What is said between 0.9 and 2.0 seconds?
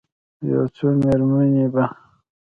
میرمنې به،